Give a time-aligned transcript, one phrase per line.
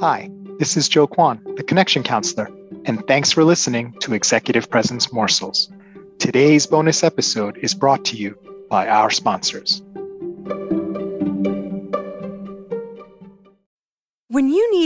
[0.00, 2.48] Hi, this is Joe Kwan, the Connection Counselor,
[2.86, 5.70] and thanks for listening to Executive Presence Morsels.
[6.18, 8.34] Today's bonus episode is brought to you
[8.70, 9.82] by our sponsors.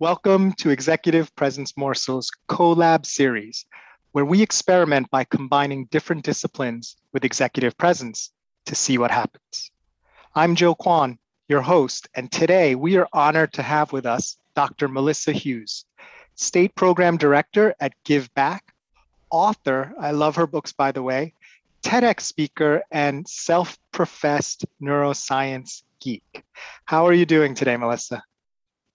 [0.00, 3.66] Welcome to Executive Presence Morsels Collab series,
[4.12, 8.30] where we experiment by combining different disciplines with executive presence
[8.64, 9.70] to see what happens.
[10.34, 11.18] I'm Joe Kwan,
[11.48, 14.88] your host, and today we are honored to have with us Dr.
[14.88, 15.84] Melissa Hughes,
[16.34, 18.72] State Program Director at Give Back,
[19.30, 21.34] author, I love her books by the way,
[21.82, 26.42] TEDx speaker, and self professed neuroscience geek.
[26.86, 28.22] How are you doing today, Melissa?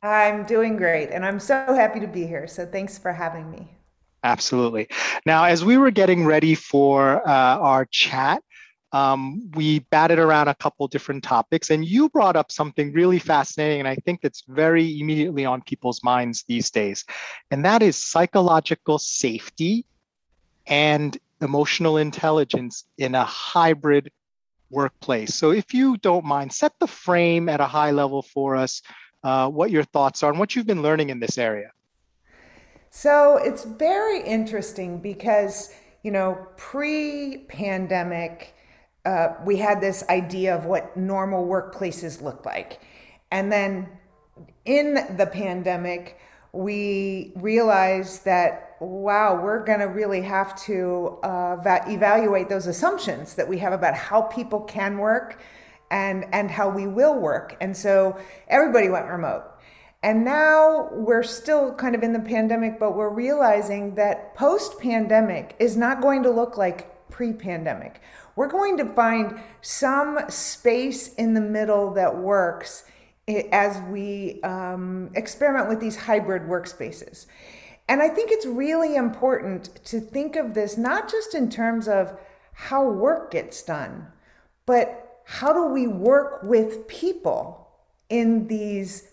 [0.05, 2.47] I'm doing great, and I'm so happy to be here.
[2.47, 3.71] So thanks for having me.
[4.23, 4.87] Absolutely.
[5.25, 8.41] Now, as we were getting ready for uh, our chat,
[8.91, 13.79] um, we batted around a couple different topics, and you brought up something really fascinating,
[13.79, 17.03] and I think that's very immediately on people's minds these days,
[17.51, 19.85] and that is psychological safety
[20.65, 24.11] and emotional intelligence in a hybrid
[24.69, 25.35] workplace.
[25.35, 28.81] So, if you don't mind, set the frame at a high level for us
[29.25, 31.71] uh, what your thoughts are and what you've been learning in this area.
[32.91, 35.73] So it's very interesting because,
[36.03, 38.53] you know, pre pandemic,
[39.03, 42.79] uh, we had this idea of what normal workplaces look like.
[43.31, 43.89] And then
[44.63, 46.19] in the pandemic,
[46.53, 53.47] we realized that, wow, we're going to really have to uh, evaluate those assumptions that
[53.47, 55.41] we have about how people can work
[55.91, 57.57] and and how we will work.
[57.61, 59.43] And so everybody went remote.
[60.03, 65.55] And now we're still kind of in the pandemic, but we're realizing that post pandemic
[65.57, 68.01] is not going to look like pre pandemic.
[68.35, 72.83] We're going to find some space in the middle that works
[73.51, 77.25] as we um, experiment with these hybrid workspaces.
[77.87, 82.17] And I think it's really important to think of this not just in terms of
[82.53, 84.07] how work gets done,
[84.65, 87.67] but how do we work with people
[88.09, 89.09] in these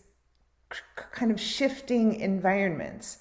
[1.11, 3.19] kind of shifting environments?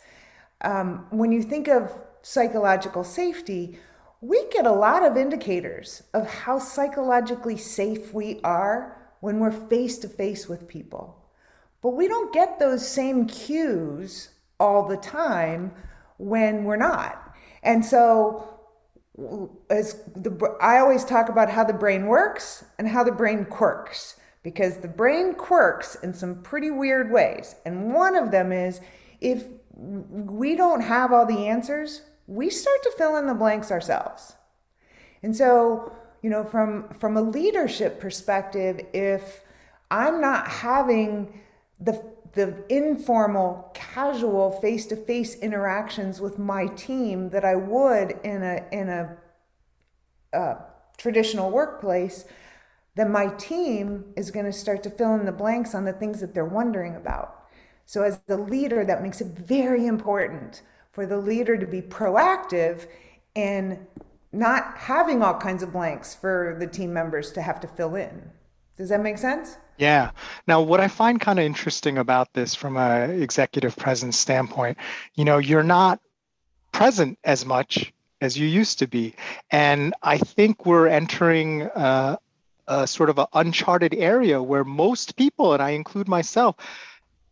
[0.61, 1.91] Um, when you think of
[2.21, 3.79] psychological safety,
[4.19, 9.97] we get a lot of indicators of how psychologically safe we are when we're face
[9.99, 11.17] to face with people.
[11.81, 15.71] But we don't get those same cues all the time
[16.17, 17.35] when we're not.
[17.63, 18.50] And so
[19.69, 24.15] as the I always talk about how the brain works and how the brain quirks
[24.43, 27.55] because the brain quirks in some pretty weird ways.
[27.65, 28.81] And one of them is
[29.19, 29.43] if
[29.73, 34.33] we don't have all the answers, we start to fill in the blanks ourselves.
[35.23, 39.41] And so, you know, from from a leadership perspective, if
[39.89, 41.41] I'm not having
[41.79, 48.89] the the informal, casual, face-to-face interactions with my team that I would in a in
[48.89, 49.17] a,
[50.33, 50.57] a
[50.97, 52.25] traditional workplace,
[52.95, 56.19] then my team is going to start to fill in the blanks on the things
[56.21, 57.41] that they're wondering about.
[57.85, 60.61] So, as the leader, that makes it very important
[60.91, 62.87] for the leader to be proactive
[63.35, 63.87] in
[64.31, 68.31] not having all kinds of blanks for the team members to have to fill in.
[68.81, 69.59] Does that make sense?
[69.77, 70.09] Yeah.
[70.47, 74.79] Now, what I find kind of interesting about this from a executive presence standpoint,
[75.13, 75.99] you know, you're not
[76.71, 79.13] present as much as you used to be,
[79.51, 82.17] and I think we're entering uh,
[82.67, 86.55] a sort of an uncharted area where most people, and I include myself,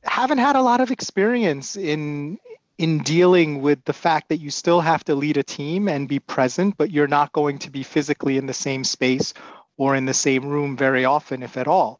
[0.04, 2.38] haven't had a lot of experience in
[2.78, 6.19] in dealing with the fact that you still have to lead a team and be
[6.19, 9.34] present, but you're not going to be physically in the same space
[9.80, 12.00] or in the same room very often, if at all.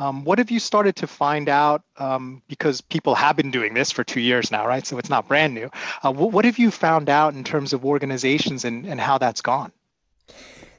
[0.00, 1.82] Um, what have you started to find out?
[1.96, 4.84] Um, because people have been doing this for two years now, right?
[4.84, 5.70] So it's not brand new.
[6.02, 9.40] Uh, what, what, have you found out in terms of organizations and, and how that's
[9.42, 9.70] gone?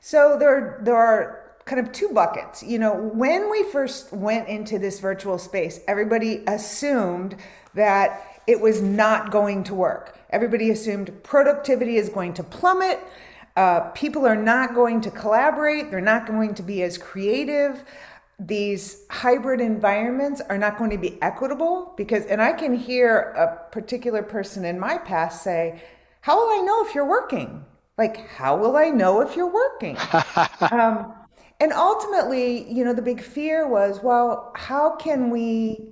[0.02, 2.64] So there, there are kind of two buckets.
[2.64, 7.38] You know, when we first went into this virtual space, everybody assumed
[7.76, 10.18] that it was not going to work.
[10.32, 13.00] Everybody assumed productivity is going to plummet.
[13.62, 15.92] Uh, people are not going to collaborate.
[15.92, 17.84] They're not going to be as creative.
[18.40, 23.70] These hybrid environments are not going to be equitable because and i can hear a
[23.72, 25.80] particular person in my past say
[26.22, 27.64] how will i know if you're working?
[28.00, 29.96] Like how will i know if you're working?
[30.80, 31.14] Um,
[31.60, 35.91] and ultimately you know the big fear was well how can we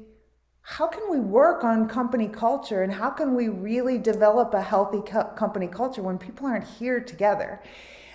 [0.78, 5.02] how can we work on company culture and how can we really develop a healthy
[5.02, 7.60] co- company culture when people aren't here together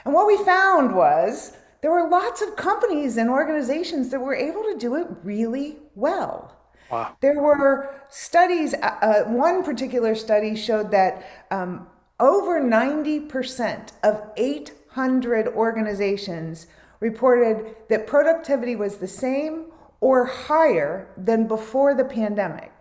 [0.04, 4.62] and what we found was there were lots of companies and organizations that were able
[4.62, 6.56] to do it really well.
[6.90, 7.16] Wow.
[7.20, 11.86] There were studies, uh, uh one particular study showed that um,
[12.20, 16.66] over 90% of 800 organizations
[17.00, 19.66] reported that productivity was the same
[20.00, 22.72] or higher than before the pandemic.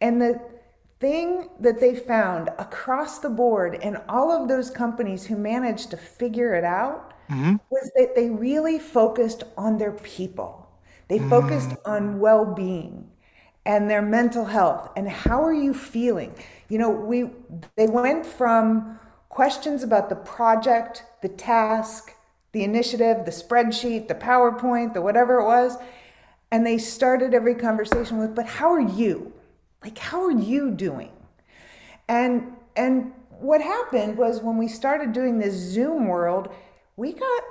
[0.00, 0.40] And the
[0.98, 5.96] thing that they found across the board in all of those companies who managed to
[5.96, 7.56] figure it out mm-hmm.
[7.70, 10.68] was that they really focused on their people.
[11.08, 11.78] They focused mm.
[11.84, 13.08] on well being
[13.64, 16.34] and their mental health and how are you feeling.
[16.68, 17.30] You know, we
[17.76, 22.12] they went from questions about the project, the task,
[22.52, 25.76] the initiative, the spreadsheet, the PowerPoint, the whatever it was,
[26.50, 29.32] and they started every conversation with, "But how are you?
[29.82, 31.12] Like how are you doing?"
[32.08, 36.48] And and what happened was when we started doing this Zoom world,
[36.96, 37.42] we got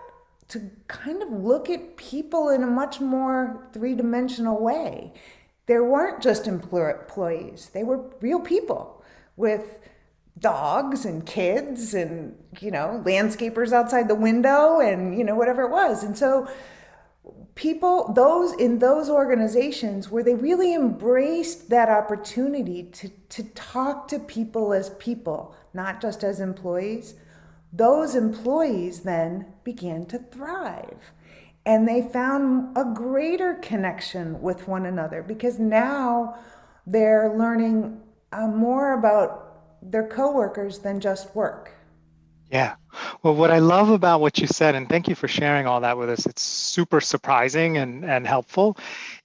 [0.48, 5.14] to kind of look at people in a much more three dimensional way.
[5.66, 9.04] There weren't just employees, they were real people
[9.36, 9.80] with
[10.38, 15.72] dogs and kids and, you know, landscapers outside the window and, you know, whatever it
[15.72, 16.04] was.
[16.04, 16.48] And so,
[17.56, 24.20] people those in those organizations where they really embraced that opportunity to to talk to
[24.20, 27.16] people as people not just as employees
[27.76, 31.12] those employees then began to thrive.
[31.66, 36.38] And they found a greater connection with one another because now
[36.88, 41.74] they're learning uh, more about their coworkers than just work.
[42.52, 42.76] Yeah.
[43.24, 45.98] Well, what I love about what you said, and thank you for sharing all that
[45.98, 48.78] with us, it's super surprising and, and helpful,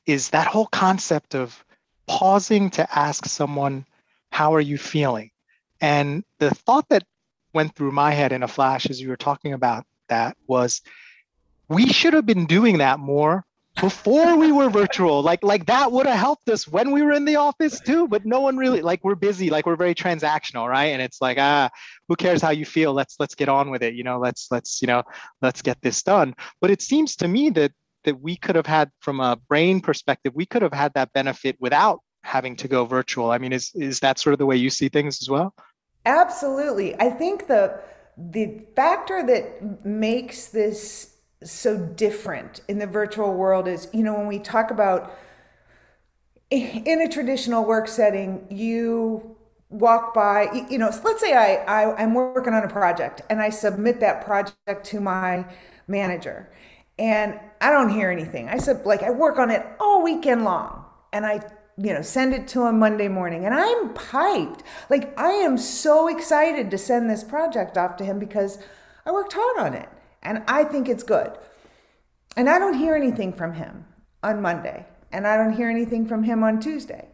[0.07, 1.65] is that whole concept of
[2.07, 3.87] pausing to ask someone,
[4.33, 5.31] How are you feeling?
[5.81, 7.05] And the thought that
[7.53, 10.83] went through my head in a flash as you were talking about that was
[11.69, 13.45] we should have been doing that more
[13.77, 17.25] before we were virtual like like that would have helped us when we were in
[17.25, 20.87] the office too but no one really like we're busy like we're very transactional right?
[20.87, 21.71] And it's like ah
[22.09, 22.93] who cares how you feel?
[22.93, 25.03] Let's let's get on with it you know let's let's you know
[25.41, 26.35] let's get this done.
[26.61, 27.73] But it seems to me that
[28.05, 31.57] that we could have had from a brain perspective we could have had that benefit
[31.61, 33.31] without having to go virtual.
[33.31, 35.55] I mean is is that sort of the way you see things as well?
[36.07, 37.01] Absolutely.
[37.01, 37.81] I think the
[38.19, 41.10] the factor that makes this
[41.43, 45.17] so different in the virtual world is, you know, when we talk about
[46.51, 49.37] in a traditional work setting, you
[49.71, 53.51] walk by, you know, let's say I, I I'm working on a project and I
[53.51, 55.47] submit that project to my
[55.87, 56.51] manager
[56.99, 58.49] and I don't hear anything.
[58.49, 61.41] I said like I work on it all weekend long and I
[61.79, 63.47] you know, send it to him Monday morning.
[63.47, 64.63] And I'm piped.
[64.91, 68.59] Like, I am so excited to send this project off to him because
[69.07, 69.89] I worked hard on it
[70.23, 71.33] and I think it's good.
[72.37, 73.85] And I don't hear anything from him
[74.23, 77.09] on Monday, and I don't hear anything from him on Tuesday.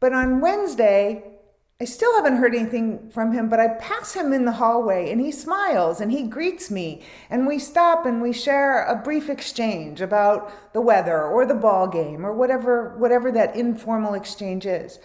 [0.00, 1.24] But on Wednesday,
[1.80, 5.20] I still haven't heard anything from him, but I pass him in the hallway and
[5.20, 7.02] he smiles and he greets me.
[7.30, 11.88] And we stop and we share a brief exchange about the weather or the ball
[11.88, 15.00] game or whatever, whatever that informal exchange is.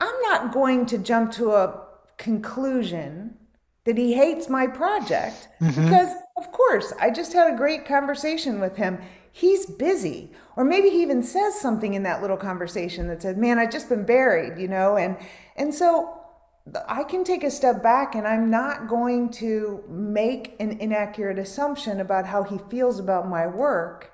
[0.00, 1.82] I'm not going to jump to a
[2.16, 3.36] conclusion
[3.84, 5.84] that he hates my project mm-hmm.
[5.84, 8.98] because, of course, I just had a great conversation with him.
[9.30, 10.30] He's busy.
[10.56, 13.88] Or maybe he even says something in that little conversation that says, Man, I've just
[13.88, 15.16] been buried, you know, and
[15.56, 16.20] and so
[16.88, 22.00] I can take a step back and I'm not going to make an inaccurate assumption
[22.00, 24.12] about how he feels about my work,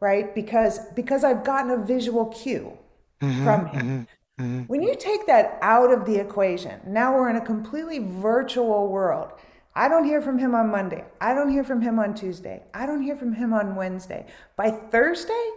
[0.00, 0.34] right?
[0.34, 2.78] Because because I've gotten a visual cue
[3.20, 4.06] mm-hmm, from him.
[4.38, 4.62] Mm-hmm, mm-hmm.
[4.64, 9.32] When you take that out of the equation, now we're in a completely virtual world.
[9.76, 11.04] I don't hear from him on Monday.
[11.20, 12.62] I don't hear from him on Tuesday.
[12.72, 14.26] I don't hear from him on Wednesday.
[14.56, 15.50] By Thursday,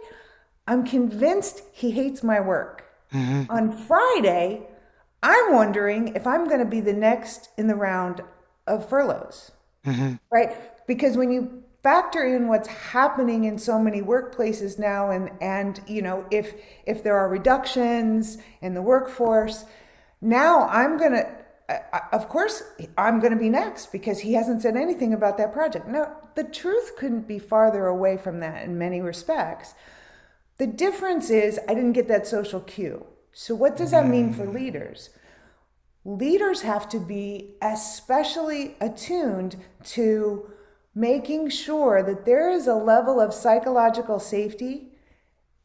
[0.68, 2.84] I'm convinced he hates my work.
[3.14, 3.50] Mm-hmm.
[3.50, 4.68] On Friday,
[5.22, 8.20] I'm wondering if I'm going to be the next in the round
[8.66, 9.52] of furloughs,
[9.86, 10.14] mm-hmm.
[10.30, 10.86] right?
[10.86, 16.02] Because when you factor in what's happening in so many workplaces now, and and you
[16.02, 16.54] know if
[16.86, 19.64] if there are reductions in the workforce,
[20.20, 21.39] now I'm going to.
[22.12, 22.62] Of course,
[22.96, 25.86] I'm going to be next because he hasn't said anything about that project.
[25.86, 29.74] Now, the truth couldn't be farther away from that in many respects.
[30.58, 33.06] The difference is I didn't get that social cue.
[33.32, 34.54] So, what does that mean for mm.
[34.54, 35.10] leaders?
[36.04, 40.50] Leaders have to be especially attuned to
[40.94, 44.88] making sure that there is a level of psychological safety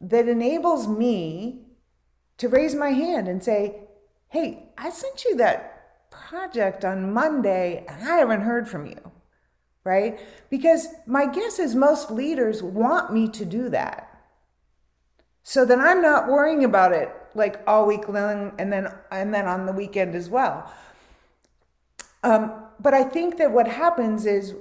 [0.00, 1.66] that enables me
[2.38, 3.80] to raise my hand and say,
[4.28, 5.75] Hey, I sent you that
[6.28, 9.12] project on Monday and I haven't heard from you.
[9.84, 10.18] Right?
[10.50, 14.10] Because my guess is most leaders want me to do that.
[15.44, 19.46] So then I'm not worrying about it like all week long and then and then
[19.46, 20.72] on the weekend as well.
[22.24, 24.54] Um, but I think that what happens is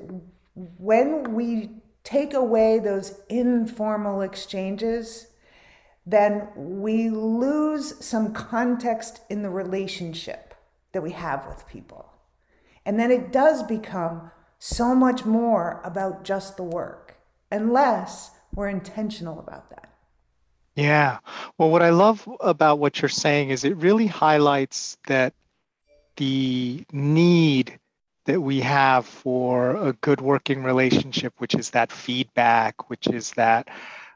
[0.77, 1.71] when we
[2.03, 5.27] take away those informal exchanges,
[6.05, 10.54] then we lose some context in the relationship
[10.95, 12.09] that we have with people.
[12.85, 17.17] And then it does become so much more about just the work,
[17.51, 19.89] unless we're intentional about that.
[20.75, 21.17] Yeah.
[21.57, 25.33] Well, what I love about what you're saying is it really highlights that
[26.15, 27.77] the need
[28.23, 33.67] that we have for a good working relationship, which is that feedback, which is that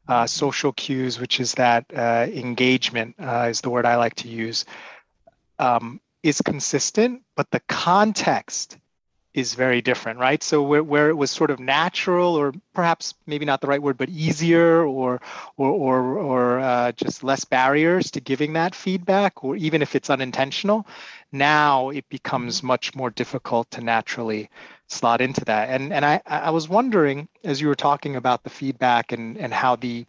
[0.07, 4.29] uh, social cues, which is that uh, engagement, uh, is the word I like to
[4.29, 4.63] use,
[5.59, 8.77] um, is consistent, but the context
[9.33, 10.41] is very different, right?
[10.41, 13.97] So where, where it was sort of natural, or perhaps maybe not the right word,
[13.97, 15.21] but easier, or
[15.55, 20.09] or or, or uh, just less barriers to giving that feedback, or even if it's
[20.09, 20.87] unintentional,
[21.31, 22.67] now it becomes mm-hmm.
[22.67, 24.49] much more difficult to naturally
[24.87, 25.69] slot into that.
[25.69, 29.53] And and I I was wondering as you were talking about the feedback and and
[29.53, 30.05] how the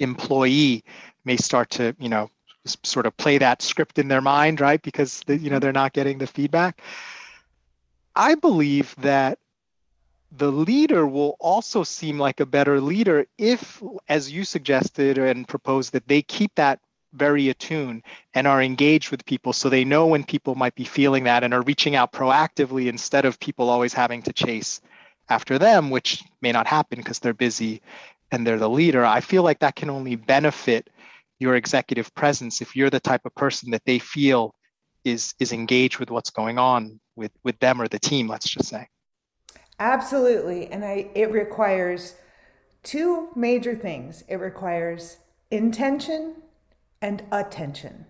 [0.00, 0.84] employee
[1.24, 2.30] may start to you know
[2.64, 4.82] sort of play that script in their mind, right?
[4.82, 6.80] Because the, you know they're not getting the feedback
[8.18, 9.38] I believe that
[10.32, 15.92] the leader will also seem like a better leader if, as you suggested and proposed,
[15.92, 16.80] that they keep that
[17.12, 18.02] very attuned
[18.34, 21.54] and are engaged with people so they know when people might be feeling that and
[21.54, 24.80] are reaching out proactively instead of people always having to chase
[25.28, 27.80] after them, which may not happen because they're busy
[28.32, 29.04] and they're the leader.
[29.04, 30.90] I feel like that can only benefit
[31.38, 34.54] your executive presence if you're the type of person that they feel
[35.04, 38.68] is is engaged with what's going on with with them or the team let's just
[38.68, 38.86] say.
[39.78, 40.66] Absolutely.
[40.68, 42.16] And i it requires
[42.82, 44.24] two major things.
[44.28, 45.18] It requires
[45.50, 46.36] intention
[47.00, 48.06] and attention.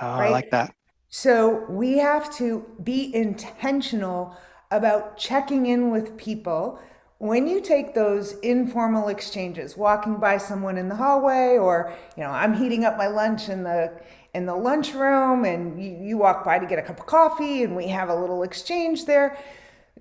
[0.00, 0.28] Oh, right?
[0.28, 0.74] i like that.
[1.08, 4.36] So we have to be intentional
[4.70, 6.80] about checking in with people
[7.24, 12.28] when you take those informal exchanges walking by someone in the hallway or you know
[12.28, 13.90] i'm heating up my lunch in the
[14.34, 17.74] in the lunchroom and you, you walk by to get a cup of coffee and
[17.74, 19.38] we have a little exchange there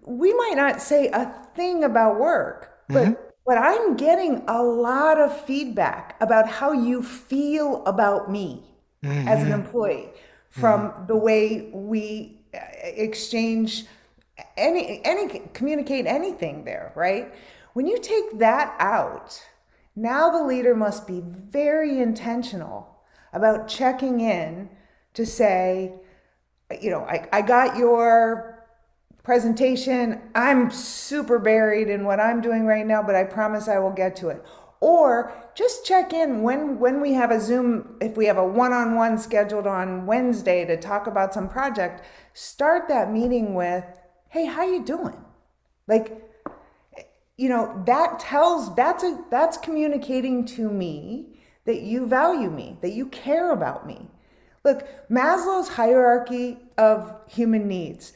[0.02, 3.14] we might not say a thing about work but mm-hmm.
[3.46, 8.62] but i'm getting a lot of feedback about how you feel about me
[9.02, 9.30] mm-hmm.
[9.30, 9.62] as an mm-hmm.
[9.62, 10.10] employee
[10.50, 11.06] from mm-hmm.
[11.06, 13.86] the way we uh, exchange
[14.58, 17.34] any any communicate anything there right
[17.74, 19.44] when you take that out
[19.96, 22.94] now the leader must be very intentional
[23.32, 24.70] about checking in
[25.14, 25.94] to say,
[26.82, 28.66] you know, I, I got your
[29.24, 30.22] presentation.
[30.36, 34.16] I'm super buried in what I'm doing right now, but I promise I will get
[34.18, 34.44] to it.
[34.80, 39.18] Or just check in when when we have a Zoom, if we have a one-on-one
[39.18, 43.86] scheduled on Wednesday to talk about some project, start that meeting with,
[44.34, 45.18] "Hey, how you doing?"
[45.88, 46.24] Like
[47.38, 52.94] you know, that tells that's a that's communicating to me that you value me, that
[52.94, 54.08] you care about me.
[54.64, 58.14] Look, Maslow's hierarchy of human needs,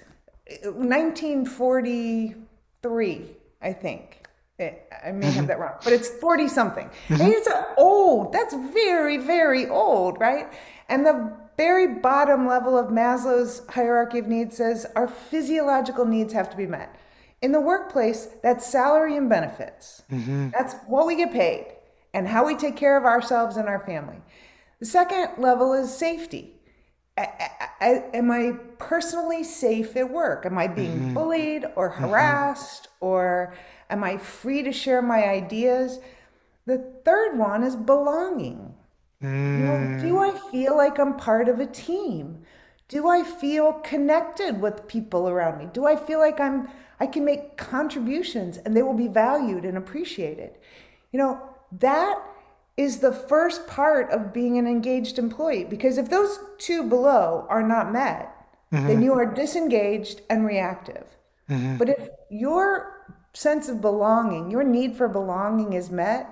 [0.64, 3.22] 1943,
[3.62, 4.24] I think.
[4.60, 5.46] I may have mm-hmm.
[5.48, 6.90] that wrong, but it's 40 something.
[7.10, 7.28] Mm-hmm.
[7.28, 7.48] It's
[7.78, 8.34] old.
[8.34, 10.52] That's very, very old, right?
[10.90, 16.50] And the very bottom level of Maslow's hierarchy of needs says our physiological needs have
[16.52, 16.96] to be met.
[17.42, 20.04] In the workplace, that's salary and benefits.
[20.12, 20.50] Mm-hmm.
[20.52, 21.68] That's what we get paid
[22.14, 24.18] and how we take care of ourselves and our family.
[24.80, 26.54] The second level is safety.
[27.18, 30.46] am I personally safe at work?
[30.46, 31.14] Am I being mm-hmm.
[31.14, 32.04] bullied or mm-hmm.
[32.04, 33.06] harassed mm-hmm.
[33.06, 33.56] or
[33.90, 36.00] am I free to share my ideas?
[36.66, 38.76] The third one is belonging.
[39.24, 39.60] Mm.
[39.60, 40.32] You know, do mm.
[40.32, 42.44] I feel like I'm part of a team?
[42.88, 45.68] Do I feel connected with people around me?
[45.74, 46.70] Do I feel like I'm
[47.00, 50.52] I can make contributions and they will be valued and appreciated?
[51.12, 51.42] You know,
[51.80, 52.20] that
[52.76, 57.64] is the first part of being an engaged employee because if those two below are
[57.64, 58.34] not met,
[58.72, 58.88] mm-hmm.
[58.88, 61.06] then you are disengaged and reactive.
[61.50, 61.78] Mm-hmm.
[61.78, 62.94] But if you're
[63.34, 66.28] sense of belonging, your need for belonging is met,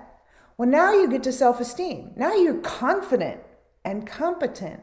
[0.58, 2.12] well, now you get to self esteem.
[2.16, 3.40] Now you're confident
[3.84, 4.80] and competent.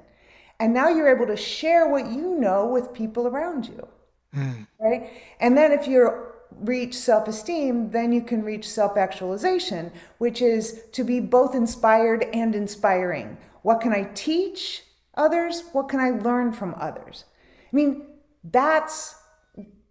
[0.59, 3.87] And now you're able to share what you know with people around you.
[4.35, 4.67] Mm.
[4.79, 5.11] Right?
[5.39, 6.09] And then if you
[6.51, 12.23] reach self esteem, then you can reach self actualization, which is to be both inspired
[12.33, 13.37] and inspiring.
[13.63, 14.83] What can I teach
[15.15, 15.63] others?
[15.71, 17.25] What can I learn from others?
[17.71, 18.05] I mean,
[18.43, 19.15] that's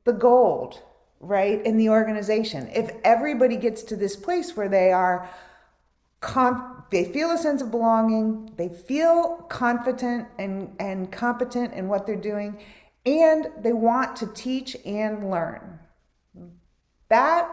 [0.04, 0.82] the gold,
[1.20, 2.68] right, in the organization.
[2.68, 5.28] If everybody gets to this place where they are
[6.90, 12.16] they feel a sense of belonging, they feel confident and, and competent in what they're
[12.16, 12.58] doing,
[13.04, 15.80] and they want to teach and learn.
[17.08, 17.50] That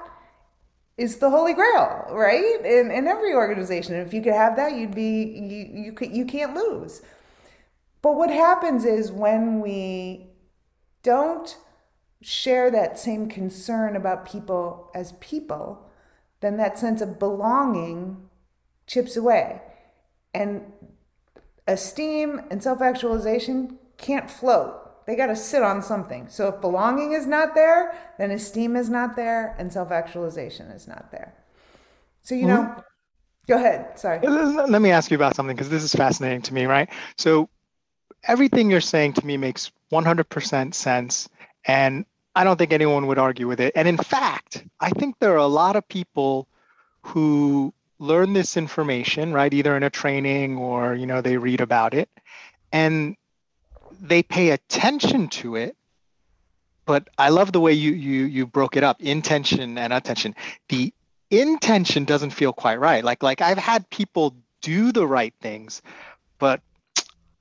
[0.98, 2.64] is the holy grail, right?
[2.64, 3.96] In, in every organization.
[3.96, 7.02] If you could have that, you'd be you you could you can't lose.
[8.02, 10.28] But what happens is when we
[11.04, 11.58] don't
[12.22, 15.90] share that same concern about people as people,
[16.42, 18.29] then that sense of belonging
[18.90, 19.62] chips away.
[20.34, 20.64] And
[21.68, 25.06] esteem and self actualization can't float.
[25.06, 26.28] They got to sit on something.
[26.28, 30.88] So if belonging is not there, then esteem is not there and self actualization is
[30.88, 31.34] not there.
[32.24, 32.82] So, you know, mm-hmm.
[33.48, 33.98] go ahead.
[33.98, 34.20] Sorry.
[34.20, 36.90] Let me ask you about something because this is fascinating to me, right?
[37.18, 37.50] So
[38.26, 41.30] everything you're saying to me makes 100% sense.
[41.66, 42.06] And
[42.36, 43.74] I don't think anyone would argue with it.
[43.76, 46.48] And in fact, I think there are a lot of people
[47.02, 49.54] who learn this information, right?
[49.54, 52.10] Either in a training or, you know, they read about it
[52.72, 53.16] and
[54.02, 55.76] they pay attention to it.
[56.86, 60.34] But I love the way you you you broke it up, intention and attention.
[60.70, 60.92] The
[61.30, 63.04] intention doesn't feel quite right.
[63.04, 65.84] Like like I've had people do the right things,
[66.40, 66.62] but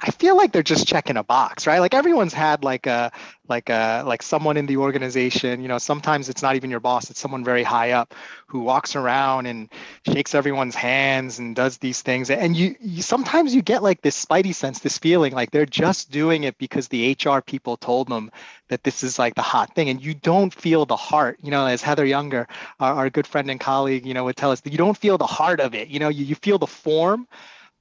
[0.00, 1.80] I feel like they're just checking a box, right?
[1.80, 3.10] Like everyone's had like a
[3.48, 7.10] like a like someone in the organization, you know, sometimes it's not even your boss,
[7.10, 8.14] it's someone very high up
[8.46, 9.68] who walks around and
[10.06, 12.30] shakes everyone's hands and does these things.
[12.30, 16.12] And you, you sometimes you get like this spidey sense, this feeling like they're just
[16.12, 18.30] doing it because the HR people told them
[18.68, 21.66] that this is like the hot thing and you don't feel the heart, you know,
[21.66, 22.46] as Heather Younger,
[22.78, 25.18] our, our good friend and colleague, you know, would tell us that you don't feel
[25.18, 25.88] the heart of it.
[25.88, 27.26] You know, you, you feel the form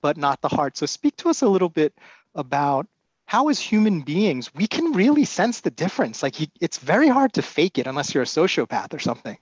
[0.01, 0.77] but not the heart.
[0.77, 1.93] So speak to us a little bit
[2.35, 2.87] about
[3.25, 6.23] how as human beings we can really sense the difference.
[6.23, 9.37] Like it's very hard to fake it unless you're a sociopath or something.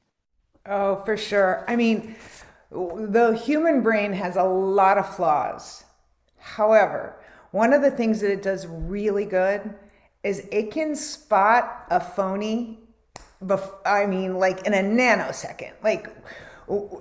[0.65, 1.63] Oh for sure.
[1.68, 2.15] I mean
[2.72, 5.84] the human brain has a lot of flaws.
[6.38, 7.15] However
[7.52, 9.74] one of the things that it does really good
[10.24, 12.80] is it can spot a phony
[13.86, 15.74] i mean like in a nanosecond.
[15.84, 16.10] Like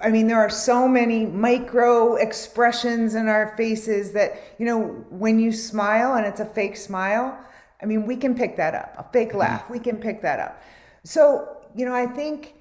[0.02, 5.38] I mean, there are so many micro expressions in our faces that, you know, when
[5.38, 7.38] you smile and it's a fake smile,
[7.82, 8.94] I mean, we can pick that up.
[8.98, 9.38] A fake mm-hmm.
[9.38, 10.62] laugh, we can pick that up.
[11.02, 12.54] So, you know, I think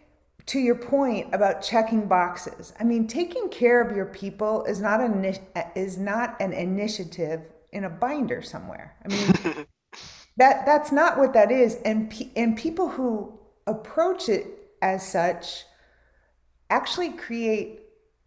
[0.46, 5.02] to your point about checking boxes, I mean, taking care of your people is not
[5.02, 5.38] an
[5.76, 8.96] is not an initiative in a binder somewhere.
[9.04, 9.66] I mean,
[10.38, 11.76] that that's not what that is.
[11.86, 14.46] And and people who approach it
[14.82, 15.64] as such
[16.74, 17.82] actually create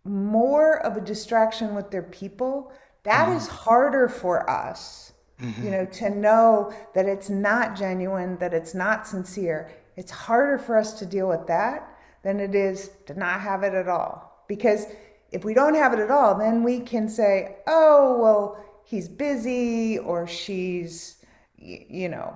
[0.04, 3.36] more of a distraction with their people, That mm.
[3.36, 5.12] is harder for us.
[5.40, 5.64] Mm-hmm.
[5.64, 9.70] You know, to know that it's not genuine, that it's not sincere.
[9.96, 11.88] It's harder for us to deal with that
[12.22, 14.44] than it is to not have it at all.
[14.48, 14.86] Because
[15.30, 19.98] if we don't have it at all, then we can say, oh, well, he's busy
[19.98, 21.24] or she's,
[21.58, 22.34] you know,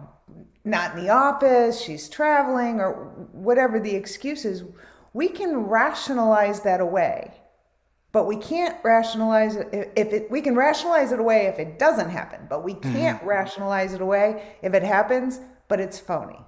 [0.64, 2.92] not in the office, she's traveling, or
[3.32, 4.62] whatever the excuse is
[5.12, 7.32] we can rationalize that away
[8.12, 12.10] but we can't rationalize it if it we can rationalize it away if it doesn't
[12.10, 12.92] happen but we mm-hmm.
[12.92, 13.28] can't mm-hmm.
[13.28, 16.38] rationalize it away if it happens but it's phony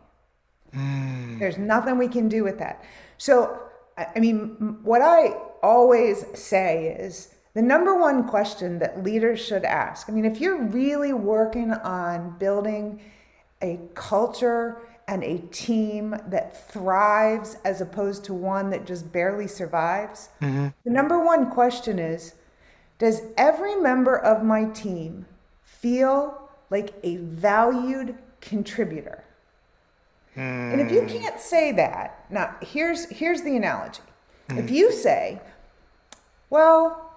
[0.75, 1.39] mm.
[1.39, 2.85] there's nothing we can do with that
[3.19, 3.61] so
[3.97, 5.29] i mean what i
[5.63, 10.63] always say is the number one question that leaders should ask i mean if you're
[10.63, 13.01] really working on building
[13.63, 20.31] a culture and a team that thrives as opposed to one that just barely survives,
[20.41, 20.69] mm-hmm.
[20.85, 22.35] the number one question is
[22.99, 25.27] Does every member of my team
[25.63, 29.25] feel like a valued contributor?
[30.37, 30.73] Mm.
[30.73, 31.09] And if you hmm.
[31.09, 34.01] can't say that, now here's here's the analogy.
[34.49, 34.59] Mm.
[34.59, 35.41] If you say,
[36.49, 37.12] well,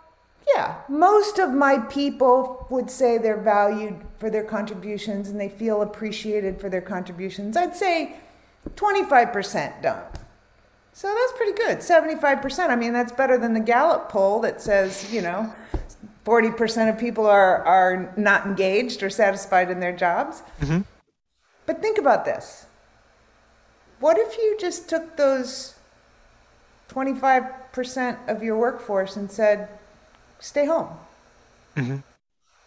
[0.54, 5.82] yeah, most of my people would say they're valued for their contributions and they feel
[5.82, 7.58] appreciated for their contributions.
[7.58, 8.18] I'd say
[8.76, 10.04] 25% don't.
[10.94, 11.80] So that's pretty good.
[11.80, 12.70] 75%.
[12.70, 15.54] I mean, that's better than the Gallup poll that says, you know,
[16.26, 20.42] 40% of people are, are not engaged or satisfied in their jobs.
[20.62, 20.82] Mm-hmm.
[21.66, 22.68] But think about this.
[24.00, 25.76] What if you just took those
[26.90, 29.70] 25% of your workforce and said,
[30.46, 30.90] stay home.
[31.76, 31.98] Mm-hmm.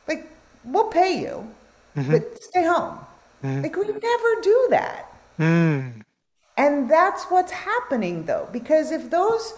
[0.08, 0.30] Like,
[0.64, 1.48] we'll pay you,
[1.96, 2.10] mm-hmm.
[2.10, 2.98] but stay home.
[3.44, 3.62] Mm-hmm.
[3.62, 5.12] Like, we never do that.
[5.38, 6.02] Mm.
[6.56, 9.54] And that's what's happening though, because if those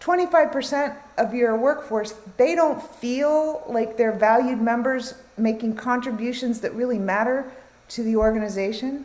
[0.00, 6.98] 25% of your workforce, they don't feel like they're valued members making contributions that really
[6.98, 7.50] matter
[7.88, 9.04] to the organization,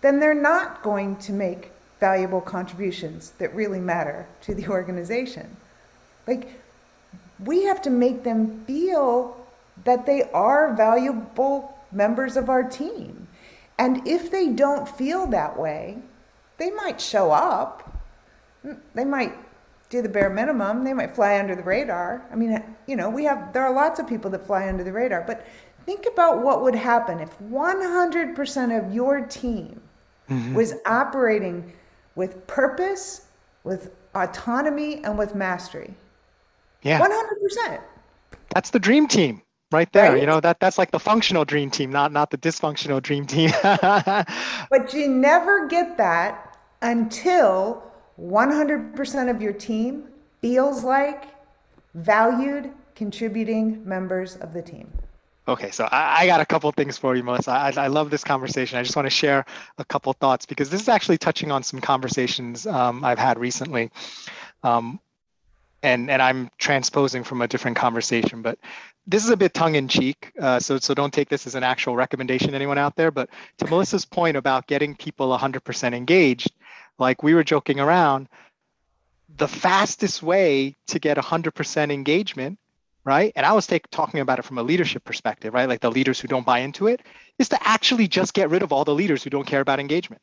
[0.00, 1.70] then they're not going to make
[2.00, 5.56] valuable contributions that really matter to the organization.
[6.26, 6.48] Like,
[7.40, 9.36] we have to make them feel
[9.84, 13.26] that they are valuable members of our team.
[13.78, 15.98] And if they don't feel that way,
[16.58, 18.00] they might show up.
[18.94, 19.34] They might
[19.90, 20.84] do the bare minimum.
[20.84, 22.24] They might fly under the radar.
[22.30, 24.92] I mean, you know, we have, there are lots of people that fly under the
[24.92, 25.24] radar.
[25.26, 25.46] But
[25.86, 29.80] think about what would happen if 100% of your team
[30.30, 30.54] mm-hmm.
[30.54, 31.72] was operating
[32.14, 33.26] with purpose,
[33.64, 35.94] with autonomy, and with mastery.
[36.84, 37.00] Yeah.
[37.00, 37.80] 100%.
[38.54, 39.42] That's the dream team
[39.72, 40.20] right there right?
[40.20, 43.50] you know that that's like the functional dream team not not the dysfunctional dream team
[43.62, 47.82] but you never get that until
[48.20, 50.04] 100% of your team
[50.40, 51.24] feels like
[51.94, 54.92] valued contributing members of the team
[55.46, 57.50] Okay, so I, I, got a couple things for you, Melissa.
[57.50, 58.78] I, I, love this conversation.
[58.78, 59.44] I just want to share
[59.76, 63.90] a couple thoughts because this is actually touching on some conversations um, I've had recently.
[64.62, 65.00] Um,
[65.84, 68.58] and, and I'm transposing from a different conversation, but
[69.06, 70.32] this is a bit tongue in cheek.
[70.40, 73.10] Uh, so, so don't take this as an actual recommendation to anyone out there.
[73.10, 76.50] But to Melissa's point about getting people 100% engaged,
[76.98, 78.28] like we were joking around,
[79.36, 82.58] the fastest way to get 100% engagement
[83.04, 83.32] right?
[83.36, 85.68] And I was take, talking about it from a leadership perspective, right?
[85.68, 87.02] Like the leaders who don't buy into it,
[87.38, 90.22] is to actually just get rid of all the leaders who don't care about engagement,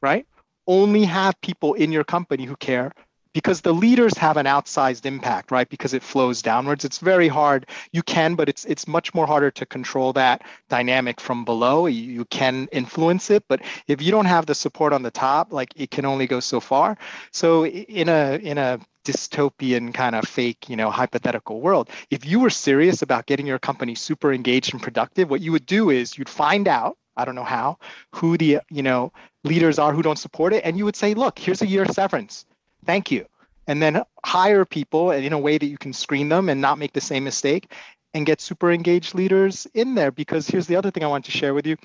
[0.00, 0.26] right?
[0.66, 2.92] Only have people in your company who care
[3.32, 5.68] because the leaders have an outsized impact right?
[5.68, 6.84] Because it flows downwards.
[6.84, 7.66] It's very hard.
[7.92, 11.86] You can but it's it's much more harder to control that dynamic from below.
[11.86, 15.72] You, can influence it but if you don't have the support on the top like
[15.74, 16.96] it can only go so far.
[17.32, 22.38] So in a in a dystopian kind of fake you know hypothetical world if you
[22.38, 26.18] were serious about getting your company super engaged and productive what you would do is
[26.18, 27.78] you'd find out I don't know how,
[28.14, 29.12] who the you know
[29.44, 32.46] leaders are who don't support it, and you would say, look, here's a year severance
[32.84, 33.26] thank you.
[33.66, 36.92] And then hire people in a way that you can screen them and not make
[36.92, 37.72] the same mistake
[38.14, 40.10] and get super engaged leaders in there.
[40.10, 41.76] Because here's the other thing i want to share with you.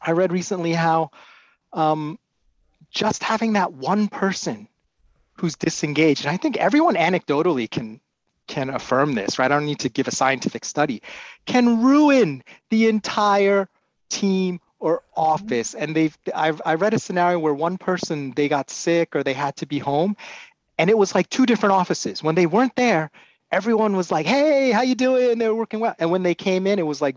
[0.00, 1.10] I read recently how
[1.72, 2.18] um,
[2.90, 4.68] just having that one person
[5.34, 8.00] who's disengaged and i think everyone anecdotally can
[8.48, 9.50] can affirm this right?
[9.50, 11.02] I don't need to give a scientific study
[11.46, 13.68] can ruin the entire
[14.10, 18.68] team or office and they've I've I read a scenario where one person they got
[18.68, 20.16] sick or they had to be home
[20.76, 22.22] and it was like two different offices.
[22.22, 23.10] When they weren't there
[23.52, 25.38] everyone was like hey how you doing?
[25.38, 25.94] They were working well.
[26.00, 27.14] And when they came in it was like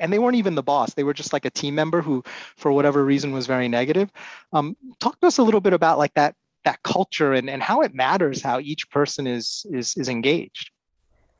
[0.00, 0.94] and they weren't even the boss.
[0.94, 2.24] They were just like a team member who
[2.56, 4.10] for whatever reason was very negative.
[4.54, 7.82] Um, talk to us a little bit about like that that culture and, and how
[7.82, 10.70] it matters how each person is is is engaged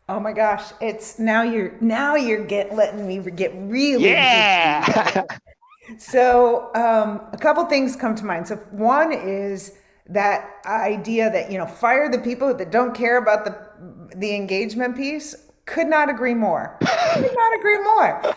[0.09, 5.25] Oh my gosh, it's now you're now you're get letting me get really yeah.
[5.99, 8.47] so um, a couple things come to mind.
[8.47, 9.73] So one is
[10.09, 14.97] that idea that you know fire the people that don't care about the the engagement
[14.97, 15.35] piece.
[15.65, 16.79] Could not agree more.
[17.15, 18.35] Could not agree more.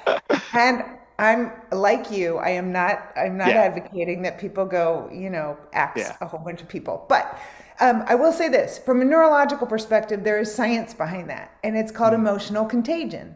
[0.54, 0.84] And
[1.20, 2.38] I'm like you.
[2.38, 3.12] I am not.
[3.16, 3.62] I'm not yeah.
[3.62, 5.08] advocating that people go.
[5.14, 6.18] You know, axe yeah.
[6.22, 7.38] a whole bunch of people, but
[7.80, 11.78] um, I will say this from a neurological perspective, there is science behind that, and
[11.78, 12.20] it's called mm.
[12.20, 13.36] emotional contagion.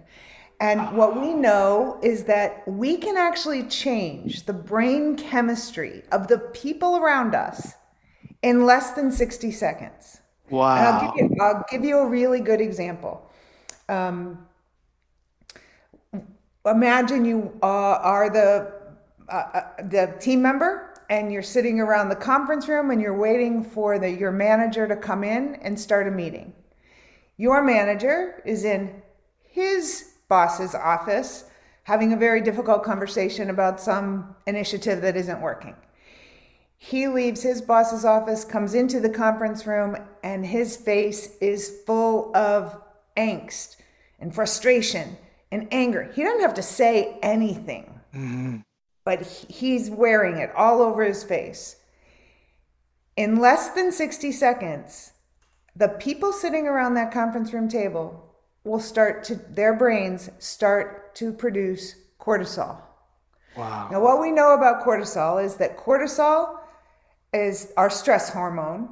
[0.60, 6.38] And what we know is that we can actually change the brain chemistry of the
[6.38, 7.74] people around us
[8.42, 10.22] in less than 60 seconds.
[10.50, 10.76] Wow.
[10.76, 13.30] And I'll give you, I'll give you a really good example.
[13.90, 14.46] Um,
[16.66, 18.72] imagine you uh, are the,
[19.28, 23.64] uh, uh, the team member and you're sitting around the conference room and you're waiting
[23.64, 26.52] for the, your manager to come in and start a meeting.
[27.38, 29.04] Your manager is in
[29.44, 31.46] his boss's office
[31.84, 35.76] having a very difficult conversation about some initiative that isn't working.
[36.80, 42.36] He leaves his boss's office, comes into the conference room, and his face is full
[42.36, 42.76] of
[43.16, 43.76] angst
[44.20, 45.16] and frustration
[45.52, 46.12] and anger.
[46.16, 48.00] He doesn't have to say anything.
[48.16, 48.62] Mm-hmm
[49.06, 51.78] but he's wearing it all over his face.
[53.16, 55.14] In less than 60 seconds,
[55.76, 61.34] the people sitting around that conference room table will start to, their brains start to
[61.34, 62.82] produce cortisol.
[63.58, 63.90] Wow.
[63.92, 66.60] Now, what we know about cortisol is that cortisol
[67.34, 68.90] is our stress hormone,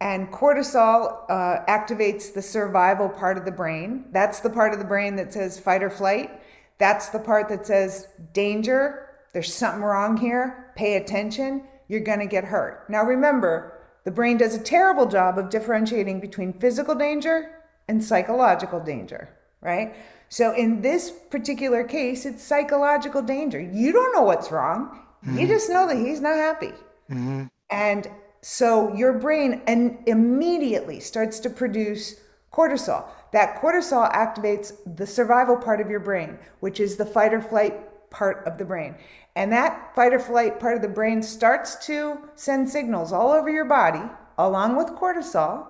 [0.00, 4.04] And cortisol uh, activates the survival part of the brain.
[4.12, 6.30] That's the part of the brain that says fight or flight.
[6.78, 12.26] That's the part that says danger, there's something wrong here, pay attention, you're going to
[12.26, 12.88] get hurt.
[12.88, 17.50] Now remember, the brain does a terrible job of differentiating between physical danger
[17.88, 19.28] and psychological danger,
[19.60, 19.94] right?
[20.28, 23.60] So in this particular case, it's psychological danger.
[23.60, 25.00] You don't know what's wrong.
[25.24, 25.38] Mm-hmm.
[25.38, 26.72] You just know that he's not happy.
[27.10, 27.44] Mm-hmm.
[27.70, 28.08] And
[28.42, 32.16] so your brain and immediately starts to produce
[32.52, 33.04] cortisol.
[33.32, 37.74] That cortisol activates the survival part of your brain, which is the fight or flight
[38.10, 38.96] part of the brain.
[39.34, 43.50] And that fight or flight part of the brain starts to send signals all over
[43.50, 44.02] your body,
[44.38, 45.66] along with cortisol,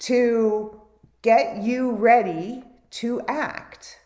[0.00, 0.80] to
[1.22, 3.98] get you ready to act.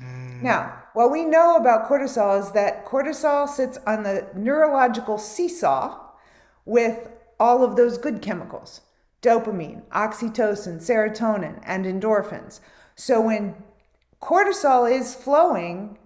[0.00, 0.42] Mm.
[0.42, 5.98] Now, what we know about cortisol is that cortisol sits on the neurological seesaw
[6.64, 7.08] with
[7.40, 8.82] all of those good chemicals
[9.22, 12.58] dopamine, oxytocin, serotonin, and endorphins.
[12.96, 13.54] So when
[14.20, 15.96] cortisol is flowing,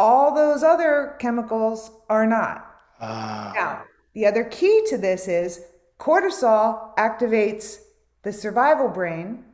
[0.00, 2.66] all those other chemicals are not.
[2.98, 3.52] Uh.
[3.54, 3.84] Now,
[4.14, 5.60] the other key to this is
[5.98, 7.80] cortisol activates
[8.22, 9.44] the survival brain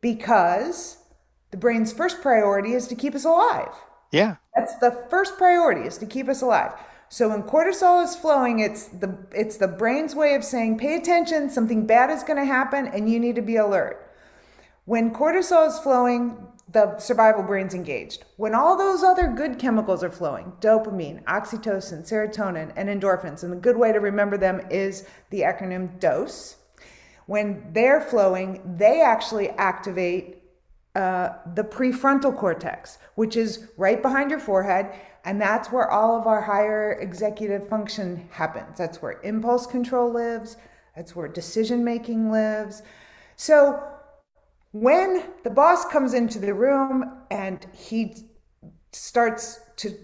[0.00, 0.98] because
[1.50, 3.74] the brain's first priority is to keep us alive.
[4.12, 4.36] Yeah.
[4.54, 6.72] That's the first priority is to keep us alive.
[7.08, 11.50] So when cortisol is flowing, it's the it's the brain's way of saying, pay attention,
[11.50, 14.10] something bad is going to happen and you need to be alert.
[14.84, 16.38] When cortisol is flowing,
[16.72, 18.24] the survival brain's engaged.
[18.36, 23.56] When all those other good chemicals are flowing, dopamine, oxytocin, serotonin, and endorphins, and the
[23.56, 26.56] good way to remember them is the acronym DOSE.
[27.26, 30.42] When they're flowing, they actually activate
[30.94, 34.92] uh, the prefrontal cortex, which is right behind your forehead.
[35.24, 38.76] And that's where all of our higher executive function happens.
[38.76, 40.56] That's where impulse control lives,
[40.96, 42.82] that's where decision making lives.
[43.36, 43.82] So
[44.72, 48.16] when the boss comes into the room and he
[48.92, 49.94] starts to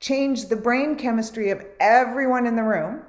[0.00, 3.02] change the brain chemistry of everyone in the room,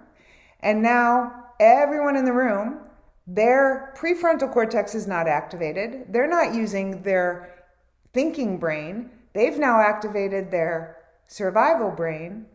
[0.62, 2.80] and now everyone in the room
[3.28, 6.06] their prefrontal cortex is not activated.
[6.10, 7.66] They're not using their
[8.14, 9.10] thinking brain.
[9.34, 10.98] They've now activated their
[11.28, 12.46] survival brain.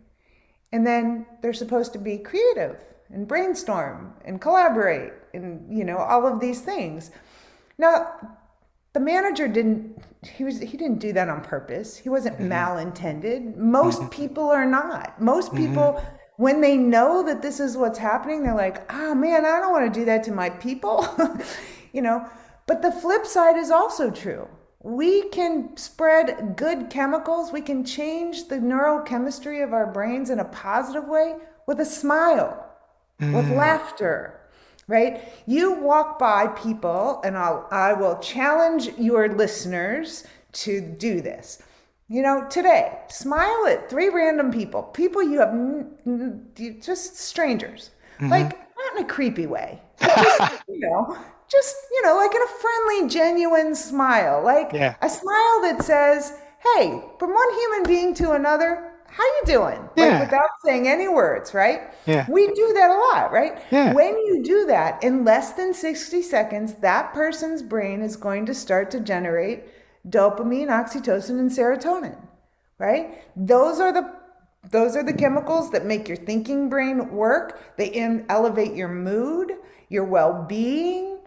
[0.73, 2.77] And then they're supposed to be creative
[3.13, 7.11] and brainstorm and collaborate and, you know, all of these things.
[7.77, 8.39] Now,
[8.93, 12.53] the manager didn't he was he didn't do that on purpose he wasn't mm-hmm.
[12.53, 14.09] malintended most mm-hmm.
[14.09, 15.67] people are not most mm-hmm.
[15.67, 19.61] people mm-hmm when they know that this is what's happening, they're like, oh man, I
[19.61, 21.07] don't want to do that to my people.
[21.93, 22.27] you know,
[22.67, 24.49] but the flip side is also true.
[24.83, 30.47] We can spread good chemicals, we can change the neurochemistry of our brains in a
[30.47, 31.35] positive way
[31.67, 32.71] with a smile,
[33.21, 33.35] mm.
[33.35, 34.40] with laughter,
[34.91, 35.33] right?
[35.47, 41.63] You walk by people, and I'll, I will challenge your listeners to do this
[42.11, 45.55] you know, today, smile at three random people, people you have
[46.83, 48.31] just strangers, mm-hmm.
[48.31, 51.17] like not in a creepy way, just, you know,
[51.49, 54.97] just, you know, like in a friendly, genuine smile, like yeah.
[55.03, 56.33] a smile that says,
[56.75, 59.89] hey, from one human being to another, how you doing?
[59.97, 60.05] Yeah.
[60.05, 61.93] Like without saying any words, right?
[62.07, 62.27] Yeah.
[62.29, 63.61] We do that a lot, right?
[63.71, 63.93] Yeah.
[63.93, 68.55] When you do that, in less than 60 seconds, that person's brain is going to
[68.55, 69.65] start to generate
[70.09, 72.17] dopamine, oxytocin, and serotonin,
[72.79, 73.23] right?
[73.37, 74.21] Those are the
[74.71, 77.77] those are the chemicals that make your thinking brain work.
[77.77, 77.93] They
[78.29, 79.53] elevate your mood,
[79.89, 81.19] your well-being.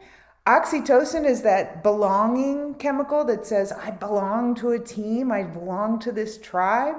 [0.46, 6.12] Oxytocin is that belonging chemical that says, I belong to a team, I belong to
[6.12, 6.98] this tribe.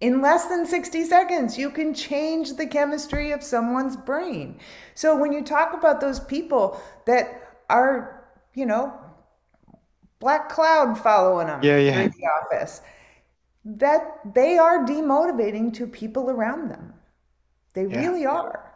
[0.00, 4.58] In less than 60 seconds, you can change the chemistry of someone's brain.
[4.94, 8.92] So when you talk about those people that are, you know,
[10.18, 12.08] black cloud following them yeah, yeah.
[12.08, 12.80] the office.
[13.64, 16.94] That they are demotivating to people around them.
[17.74, 18.00] They yeah.
[18.00, 18.72] really are.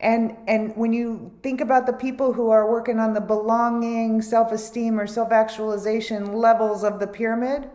[0.00, 4.98] And and when you think about the people who are working on the belonging, self-esteem
[4.98, 7.70] or self-actualization levels of the pyramid,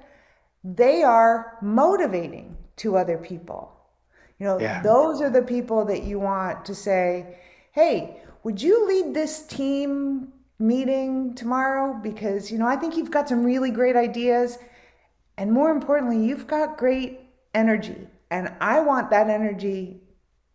[0.63, 3.73] they are motivating to other people.
[4.39, 4.81] You know, yeah.
[4.81, 7.37] those are the people that you want to say,
[7.71, 13.29] "Hey, would you lead this team meeting tomorrow because, you know, I think you've got
[13.29, 14.57] some really great ideas.
[15.37, 17.19] And more importantly, you've got great
[17.53, 18.07] energy.
[18.31, 20.01] And I want that energy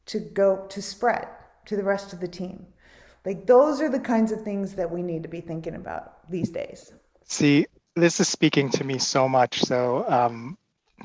[0.06, 1.28] to go to spread
[1.66, 2.66] to the rest of the team.
[3.24, 6.50] Like, those are the kinds of things that we need to be thinking about these
[6.50, 6.92] days.
[7.24, 9.62] See, this is speaking to me so much.
[9.62, 10.58] So, um,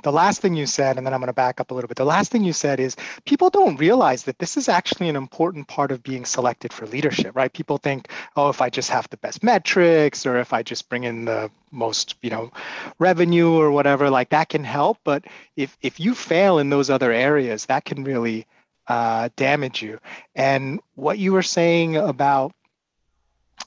[0.03, 1.97] the last thing you said, and then I'm going to back up a little bit.
[1.97, 5.67] The last thing you said is people don't realize that this is actually an important
[5.67, 7.51] part of being selected for leadership, right?
[7.51, 11.03] People think, oh, if I just have the best metrics or if I just bring
[11.03, 12.51] in the most, you know,
[12.99, 14.97] revenue or whatever, like that can help.
[15.03, 18.45] But if if you fail in those other areas, that can really
[18.87, 19.99] uh, damage you.
[20.35, 22.53] And what you were saying about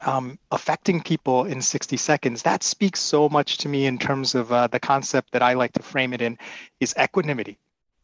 [0.02, 4.52] um, affecting people in 60 seconds that speaks so much to me in terms of
[4.52, 6.38] uh, the concept that i like to frame it in
[6.80, 7.58] is equanimity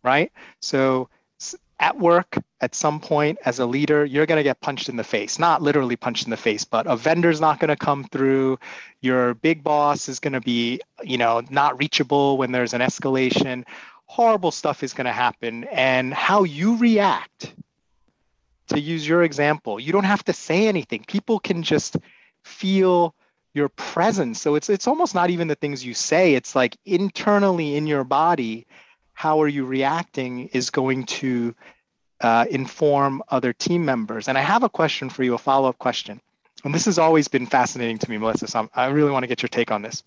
[0.07, 0.31] right?
[0.61, 1.09] So
[1.79, 5.05] at work at some point as a leader you're going to get punched in the
[5.05, 8.59] face not literally punched in the face but a vendor's not going to come through
[9.03, 13.65] your big boss is going to be you know not reachable when there's an escalation.
[14.07, 17.53] Horrible stuff is going to happen and how you react
[18.69, 21.05] to use your example, you don't have to say anything.
[21.07, 21.97] People can just
[22.45, 23.15] feel
[23.55, 24.41] your presence.
[24.41, 26.35] So it's it's almost not even the things you say.
[26.35, 28.67] It's like internally in your body,
[29.15, 31.55] how are you reacting is going to
[32.21, 34.29] uh, inform other team members.
[34.29, 36.21] And I have a question for you, a follow up question.
[36.65, 38.49] And this has always been fascinating to me, Melissa.
[38.49, 40.03] So I'm, I really want to get your take on this.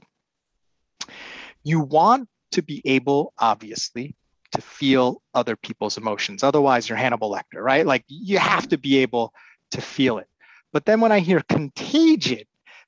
[1.63, 4.15] You want to be able, obviously,
[4.51, 6.43] to feel other people's emotions.
[6.43, 7.85] Otherwise, you're Hannibal Lecter, right?
[7.85, 9.33] Like you have to be able
[9.71, 10.27] to feel it.
[10.71, 12.43] But then when I hear contagion,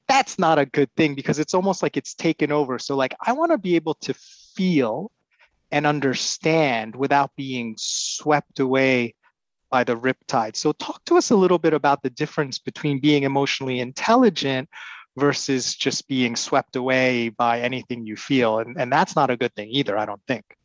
[0.07, 2.79] that's not a good thing because it's almost like it's taken over.
[2.79, 5.11] So, like, I want to be able to feel
[5.71, 9.15] and understand without being swept away
[9.69, 10.55] by the riptide.
[10.55, 14.69] So, talk to us a little bit about the difference between being emotionally intelligent
[15.17, 18.59] versus just being swept away by anything you feel.
[18.59, 20.57] And, and that's not a good thing either, I don't think.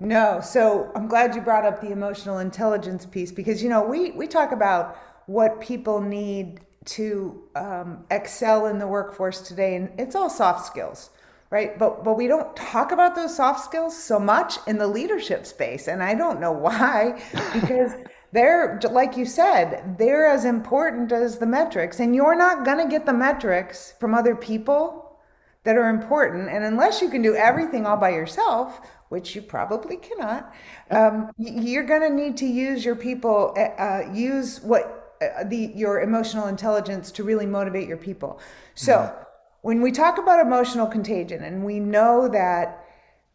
[0.00, 0.40] No.
[0.42, 4.26] So I'm glad you brought up the emotional intelligence piece because, you know, we, we
[4.26, 10.28] talk about what people need to um, excel in the workforce today, and it's all
[10.28, 11.10] soft skills,
[11.50, 11.78] right?
[11.78, 15.88] But but we don't talk about those soft skills so much in the leadership space,
[15.88, 17.22] and I don't know why,
[17.54, 17.92] because
[18.32, 23.06] they're like you said, they're as important as the metrics, and you're not gonna get
[23.06, 25.18] the metrics from other people
[25.64, 29.96] that are important, and unless you can do everything all by yourself, which you probably
[29.96, 30.52] cannot,
[30.90, 35.70] um, you're going to need to use your people, uh, uh, use what uh, the
[35.76, 38.40] your emotional intelligence to really motivate your people.
[38.74, 39.22] So mm-hmm.
[39.62, 42.84] when we talk about emotional contagion, and we know that,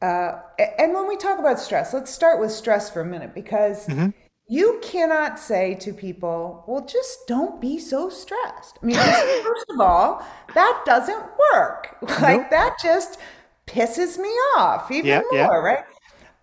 [0.02, 0.42] uh,
[0.78, 3.88] and when we talk about stress, let's start with stress for a minute because.
[3.88, 4.10] Mm-hmm.
[4.52, 8.80] You cannot say to people, well, just don't be so stressed.
[8.82, 11.98] I mean, first of all, that doesn't work.
[12.02, 12.50] Like, nope.
[12.50, 13.20] that just
[13.70, 15.48] pisses me off even yeah, more, yeah.
[15.56, 15.86] right?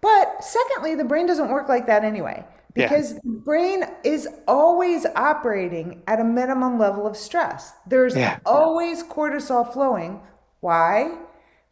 [0.00, 3.18] But secondly, the brain doesn't work like that anyway because yeah.
[3.24, 7.72] the brain is always operating at a minimum level of stress.
[7.86, 8.38] There's yeah.
[8.46, 10.20] always cortisol flowing.
[10.60, 11.16] Why?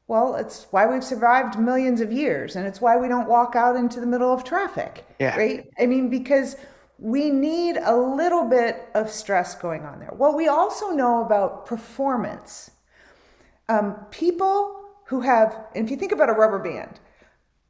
[0.09, 3.77] Well, it's why we've survived millions of years and it's why we don't walk out
[3.77, 5.07] into the middle of traffic.
[5.19, 5.37] Yeah.
[5.37, 5.69] Right?
[5.79, 6.57] I mean, because
[6.99, 10.13] we need a little bit of stress going on there.
[10.17, 12.71] What we also know about performance
[13.69, 17.01] um, people who have, if you think about a rubber band,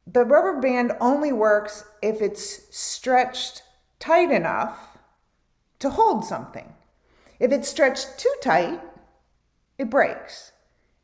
[0.07, 3.63] the rubber band only works if it's stretched
[3.99, 4.97] tight enough
[5.79, 6.73] to hold something.
[7.39, 8.79] If it's stretched too tight,
[9.77, 10.51] it breaks.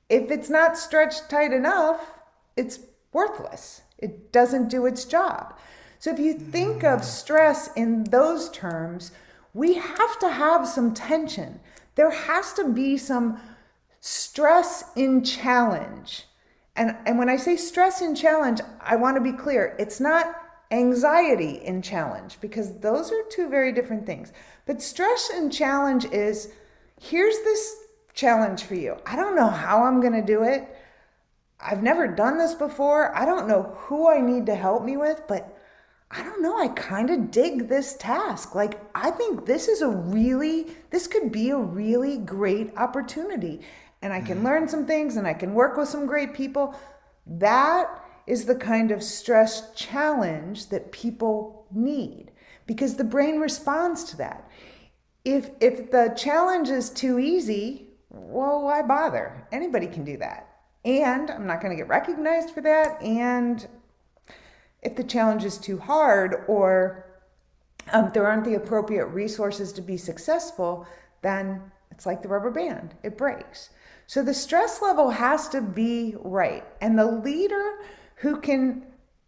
[0.09, 2.11] If it's not stretched tight enough,
[2.55, 2.79] it's
[3.11, 3.81] worthless.
[3.97, 5.57] It doesn't do its job.
[5.99, 7.03] So if you think of mm.
[7.03, 9.11] stress in those terms,
[9.53, 11.59] we have to have some tension.
[11.95, 13.39] There has to be some
[14.01, 16.25] stress in challenge.
[16.75, 20.35] And, and when I say stress in challenge, I want to be clear it's not
[20.71, 24.33] anxiety in challenge because those are two very different things.
[24.65, 26.51] But stress and challenge is
[26.99, 27.75] here's this
[28.13, 28.97] challenge for you.
[29.05, 30.67] I don't know how I'm going to do it.
[31.59, 33.15] I've never done this before.
[33.15, 35.57] I don't know who I need to help me with, but
[36.09, 36.57] I don't know.
[36.57, 38.55] I kind of dig this task.
[38.55, 43.61] Like, I think this is a really, this could be a really great opportunity
[44.01, 44.45] and I can mm-hmm.
[44.45, 46.75] learn some things and I can work with some great people.
[47.25, 47.87] That
[48.27, 52.31] is the kind of stress challenge that people need
[52.65, 54.47] because the brain responds to that.
[55.23, 59.47] If if the challenge is too easy, well, why bother?
[59.51, 60.47] Anybody can do that.
[60.83, 63.01] And I'm not going to get recognized for that.
[63.01, 63.67] And
[64.81, 67.05] if the challenge is too hard or
[67.93, 70.87] um, there aren't the appropriate resources to be successful,
[71.21, 73.69] then it's like the rubber band, it breaks.
[74.11, 76.65] So the stress level has to be right.
[76.81, 77.79] And the leader
[78.15, 78.85] who can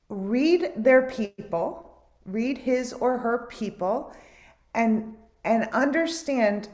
[0.09, 4.13] read their people, read his or her people,
[4.75, 5.15] and
[5.45, 6.67] and understand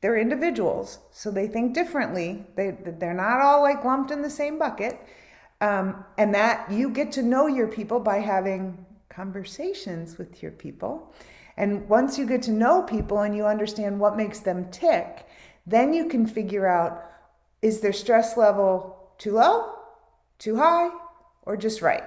[0.00, 2.44] they're individuals, so they think differently.
[2.56, 5.00] They they're not all like lumped in the same bucket.
[5.60, 11.14] Um, and that you get to know your people by having conversations with your people.
[11.56, 15.28] And once you get to know people and you understand what makes them tick,
[15.64, 17.09] then you can figure out
[17.62, 19.72] is their stress level too low,
[20.38, 20.90] too high,
[21.42, 22.04] or just right?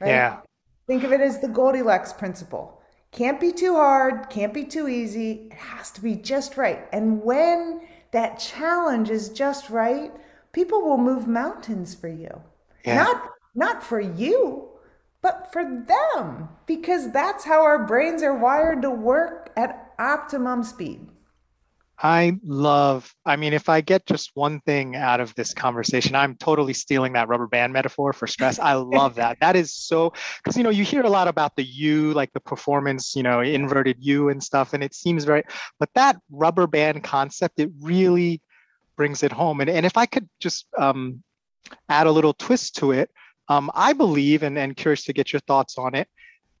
[0.00, 0.08] right?
[0.08, 0.40] Yeah.
[0.86, 2.80] Think of it as the Goldilocks principle.
[3.10, 5.48] Can't be too hard, can't be too easy.
[5.50, 6.86] It has to be just right.
[6.92, 10.12] And when that challenge is just right,
[10.52, 12.42] people will move mountains for you.
[12.84, 13.02] Yeah.
[13.02, 14.68] Not not for you,
[15.20, 21.08] but for them because that's how our brains are wired to work at optimum speed.
[22.00, 26.36] I love, I mean, if I get just one thing out of this conversation, I'm
[26.36, 28.60] totally stealing that rubber band metaphor for stress.
[28.60, 29.38] I love that.
[29.40, 32.40] That is so, because, you know, you hear a lot about the U, like the
[32.40, 35.42] performance, you know, inverted U and stuff, and it seems very,
[35.80, 38.40] but that rubber band concept, it really
[38.96, 39.60] brings it home.
[39.60, 41.24] And, and if I could just um,
[41.88, 43.10] add a little twist to it,
[43.48, 46.06] um, I believe, and, and curious to get your thoughts on it,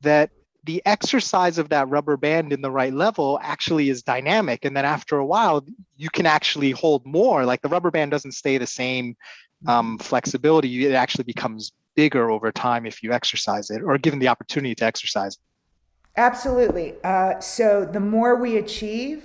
[0.00, 0.30] that
[0.68, 4.66] the exercise of that rubber band in the right level actually is dynamic.
[4.66, 5.64] And then after a while,
[5.96, 7.46] you can actually hold more.
[7.46, 9.16] Like the rubber band doesn't stay the same
[9.66, 14.28] um, flexibility, it actually becomes bigger over time if you exercise it or given the
[14.28, 15.38] opportunity to exercise.
[16.18, 16.96] Absolutely.
[17.02, 19.24] Uh, so the more we achieve,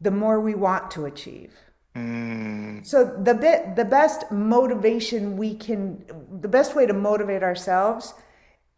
[0.00, 1.54] the more we want to achieve.
[1.96, 2.86] Mm.
[2.86, 6.04] So the bit, the best motivation we can,
[6.40, 8.14] the best way to motivate ourselves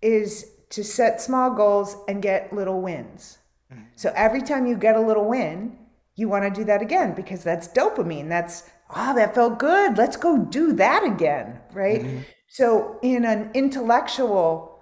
[0.00, 3.38] is to set small goals and get little wins.
[3.72, 3.84] Mm-hmm.
[3.96, 5.76] So every time you get a little win,
[6.16, 8.28] you want to do that again because that's dopamine.
[8.28, 9.96] That's, oh, that felt good.
[9.96, 11.60] Let's go do that again.
[11.72, 12.02] Right.
[12.02, 12.18] Mm-hmm.
[12.50, 14.80] So, in an intellectual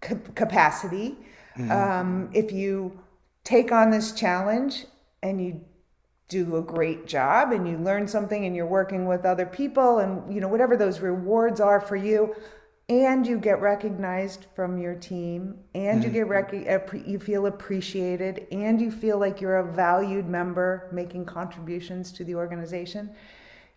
[0.00, 1.16] capacity,
[1.56, 1.70] mm-hmm.
[1.70, 3.00] um, if you
[3.44, 4.86] take on this challenge
[5.22, 5.60] and you
[6.28, 10.32] do a great job and you learn something and you're working with other people and
[10.32, 12.34] you know whatever those rewards are for you
[12.90, 16.08] and you get recognized from your team and mm-hmm.
[16.08, 21.24] you get rec- you feel appreciated and you feel like you're a valued member making
[21.24, 23.08] contributions to the organization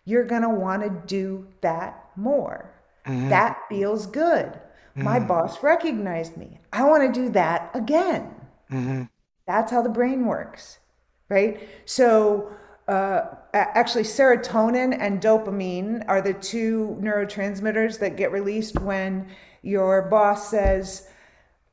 [0.04, 2.74] you're going to want to do that more
[3.06, 3.28] mm-hmm.
[3.28, 5.04] that feels good mm-hmm.
[5.04, 8.34] my boss recognized me i want to do that again
[8.70, 9.02] mm-hmm.
[9.46, 10.80] that's how the brain works
[11.28, 12.50] right so
[12.88, 13.22] uh,
[13.54, 19.26] actually serotonin and dopamine are the two neurotransmitters that get released when
[19.62, 21.08] your boss says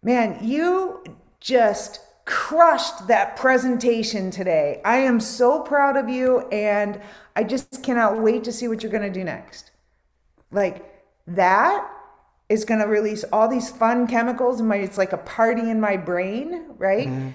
[0.02, 1.04] man you
[1.42, 4.80] just crushed that presentation today.
[4.86, 7.02] I am so proud of you and
[7.36, 9.72] i just cannot wait to see what you're going to do next.
[10.52, 11.90] Like that
[12.48, 15.82] is going to release all these fun chemicals in my it's like a party in
[15.82, 17.08] my brain right?
[17.08, 17.30] Mm-hmm.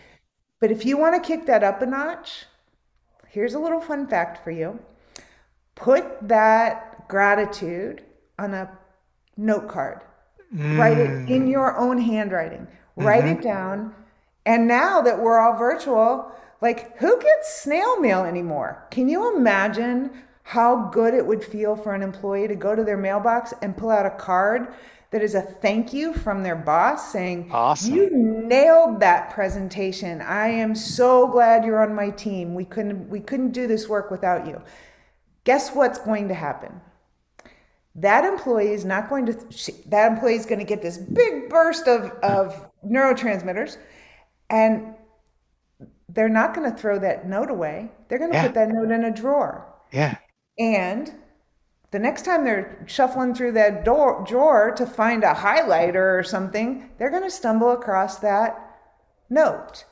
[0.61, 2.47] but if you want to kick that up a notch
[3.37, 4.81] here's a little fun fact for you
[5.75, 8.03] put that gratitude
[8.39, 8.67] on a
[9.37, 10.01] note card
[10.55, 10.79] mm.
[10.79, 11.51] write it in mm.
[11.51, 13.05] your own handwriting mm-hmm.
[13.05, 13.95] write it down
[14.47, 16.33] and now that we're all virtual
[16.63, 20.11] like who gets snail mail anymore can you imagine
[20.43, 23.91] how good it would feel for an employee to go to their mailbox and pull
[23.91, 24.69] out a card
[25.17, 27.95] that is a thank you from their boss saying, awesome.
[27.95, 30.21] You nailed that presentation.
[30.21, 32.55] I am so glad you're on my team.
[32.55, 34.61] We couldn't we couldn't do this work without you.
[35.45, 36.83] Guess what's going to happen?
[37.95, 39.33] That employee is not going to
[39.87, 43.79] that employee is going to get this big burst of, of neurotransmitters
[44.51, 44.97] and
[46.11, 47.91] they're not going to throw that note away.
[48.09, 48.47] They're going to yeah.
[48.49, 49.67] put that note in a drawer.
[49.93, 50.19] Yeah.
[50.59, 51.11] And
[51.91, 56.91] the next time they're shuffling through that door, drawer to find a highlighter or something,
[56.99, 58.77] they're going to stumble across that
[59.31, 59.85] note.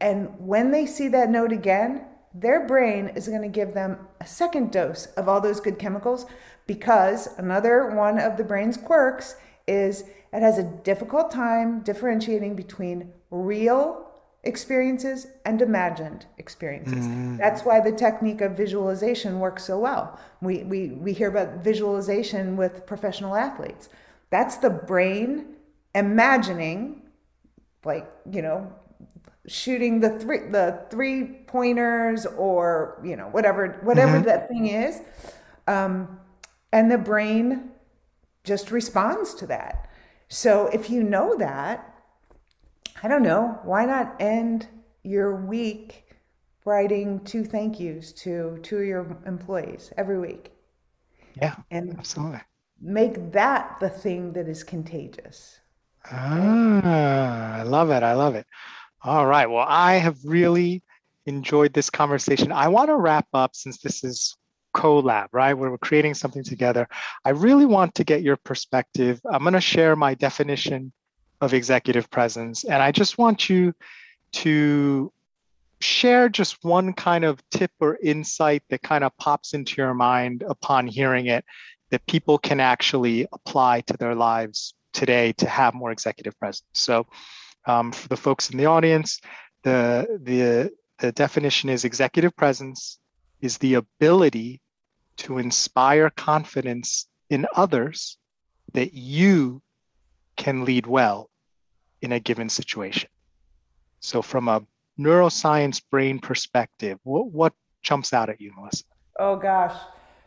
[0.00, 2.04] And when they see that note again,
[2.34, 6.26] their brain is going to give them a second dose of all those good chemicals
[6.66, 13.10] because another one of the brain's quirks is it has a difficult time differentiating between
[13.30, 14.05] real
[14.46, 17.06] experiences and imagined experiences.
[17.06, 17.38] Mm.
[17.38, 20.18] That's why the technique of visualization works so well.
[20.40, 23.88] We, we, we hear about visualization with professional athletes.
[24.30, 25.56] That's the brain
[25.94, 27.02] imagining,
[27.84, 28.72] like, you know,
[29.48, 34.26] shooting the three the three pointers or you know whatever whatever mm-hmm.
[34.26, 35.00] that thing is
[35.68, 36.18] um,
[36.72, 37.70] and the brain
[38.42, 39.88] just responds to that
[40.28, 41.95] so if you know that
[43.06, 44.66] I don't know, why not end
[45.04, 46.06] your week
[46.64, 50.50] writing two thank yous to two of your employees every week?
[51.40, 52.40] Yeah, and absolutely.
[52.80, 55.60] Make that the thing that is contagious.
[56.10, 58.02] Ah, I love it.
[58.02, 58.44] I love it.
[59.04, 59.48] All right.
[59.48, 60.82] Well, I have really
[61.26, 62.50] enjoyed this conversation.
[62.50, 64.36] I want to wrap up since this is
[64.74, 65.54] collab, right?
[65.54, 66.88] Where we're creating something together.
[67.24, 69.20] I really want to get your perspective.
[69.30, 70.92] I'm going to share my definition
[71.40, 73.74] of executive presence, and I just want you
[74.32, 75.12] to
[75.80, 80.42] share just one kind of tip or insight that kind of pops into your mind
[80.48, 81.44] upon hearing it
[81.90, 86.66] that people can actually apply to their lives today to have more executive presence.
[86.72, 87.06] So,
[87.66, 89.20] um, for the folks in the audience,
[89.62, 92.98] the the the definition is executive presence
[93.40, 94.60] is the ability
[95.18, 98.18] to inspire confidence in others
[98.72, 99.62] that you
[100.36, 101.30] can lead well
[102.02, 103.08] in a given situation.
[104.00, 104.62] So, from a
[104.98, 108.84] neuroscience brain perspective, what, what jumps out at you, Melissa?
[109.18, 109.76] Oh, gosh.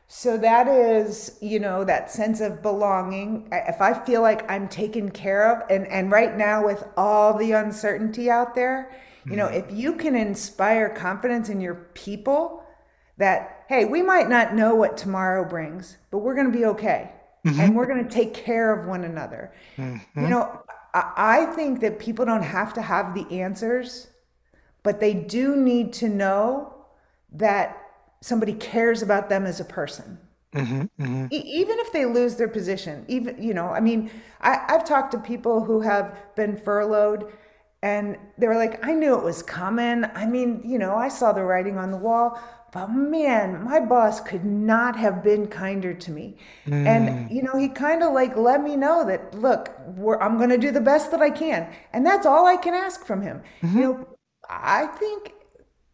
[0.08, 3.48] So, that is, you know, that sense of belonging.
[3.52, 7.52] If I feel like I'm taken care of, and, and right now with all the
[7.52, 8.92] uncertainty out there,
[9.26, 9.72] you know, mm-hmm.
[9.72, 12.64] if you can inspire confidence in your people,
[13.18, 17.12] that, hey, we might not know what tomorrow brings, but we're going to be okay.
[17.46, 17.60] Mm-hmm.
[17.60, 19.54] And we're going to take care of one another.
[19.78, 20.22] Mm-hmm.
[20.22, 20.62] You know,
[20.94, 24.08] I think that people don't have to have the answers,
[24.84, 26.74] but they do need to know
[27.34, 27.78] that
[28.22, 30.18] somebody cares about them as a person.
[30.54, 31.28] Mm-hmm, mm-hmm.
[31.32, 34.10] E- even if they lose their position, even, you know, I mean,
[34.42, 37.32] I, I've talked to people who have been furloughed
[37.82, 40.04] and they were like, I knew it was coming.
[40.16, 42.42] I mean, you know, I saw the writing on the wall,
[42.72, 46.38] but man, my boss could not have been kinder to me.
[46.68, 46.86] Mm.
[46.86, 49.72] And, you know, he kind of like let me know that, look,
[50.22, 51.72] I'm going to do the best that I can.
[51.94, 53.42] And that's all I can ask from him.
[53.62, 53.78] Mm-hmm.
[53.78, 54.08] You know,
[54.50, 55.34] I think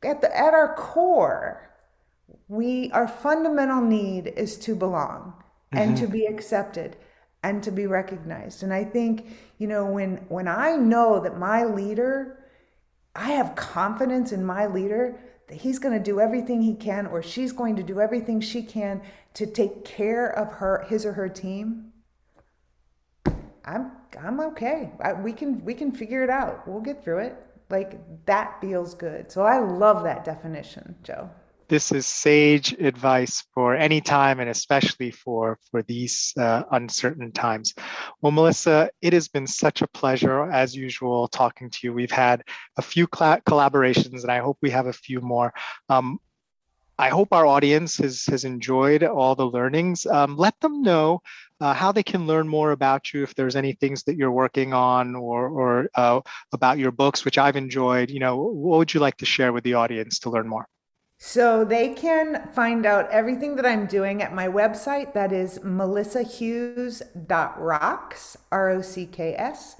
[0.03, 1.69] at, the, at our core,
[2.47, 5.33] we, our fundamental need is to belong
[5.73, 5.77] mm-hmm.
[5.77, 6.97] and to be accepted
[7.41, 8.63] and to be recognized.
[8.63, 9.27] And I think,
[9.59, 12.43] you know, when, when I know that my leader,
[13.15, 15.19] I have confidence in my leader
[15.51, 19.01] he's going to do everything he can or she's going to do everything she can
[19.33, 21.91] to take care of her his or her team.
[23.63, 23.91] I'm
[24.21, 24.91] i'm okay.
[25.01, 26.67] I, we can we can figure it out.
[26.67, 27.37] We'll get through it.
[27.69, 29.31] Like that feels good.
[29.31, 31.29] So i love that definition joe
[31.67, 37.73] this is sage advice for any time and especially for for these uh, uncertain times
[38.21, 42.43] well melissa it has been such a pleasure as usual talking to you we've had
[42.77, 45.53] a few cl- collaborations and i hope we have a few more
[45.89, 46.19] um,
[46.97, 50.05] I hope our audience has, has enjoyed all the learnings.
[50.05, 51.21] Um, let them know
[51.59, 54.73] uh, how they can learn more about you if there's any things that you're working
[54.73, 56.21] on or, or uh,
[56.53, 58.09] about your books, which I've enjoyed.
[58.09, 60.69] You know, what would you like to share with the audience to learn more?
[61.17, 65.13] So they can find out everything that I'm doing at my website.
[65.13, 69.77] That is melissahughes.rocks, R O C K S.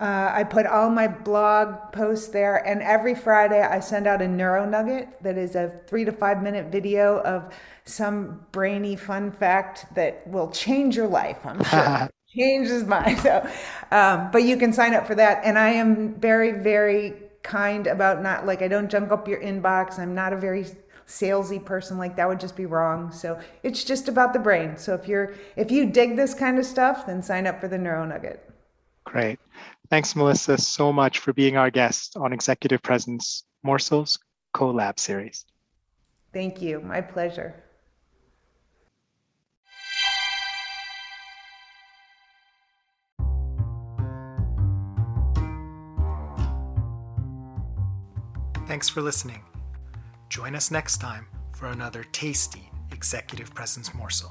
[0.00, 4.28] Uh, I put all my blog posts there, and every Friday I send out a
[4.28, 7.52] neuro nugget that is a three to five minute video of
[7.84, 11.44] some brainy fun fact that will change your life.
[11.44, 13.16] I'm sure changes mine.
[13.18, 13.46] So,
[13.90, 17.14] um, but you can sign up for that, and I am very, very
[17.48, 19.98] kind about not like I don't junk up your inbox.
[19.98, 20.66] I'm not a very
[21.06, 23.10] salesy person like that would just be wrong.
[23.10, 24.76] So it's just about the brain.
[24.76, 27.78] So if you're if you dig this kind of stuff, then sign up for the
[27.78, 28.48] Neuro Nugget.
[29.04, 29.40] Great.
[29.90, 34.18] Thanks, Melissa, so much for being our guest on Executive Presence Morsels
[34.54, 35.46] Collab Series.
[36.34, 36.80] Thank you.
[36.80, 37.64] My pleasure.
[48.68, 49.40] Thanks for listening.
[50.28, 54.30] Join us next time for another tasty executive presence morsel.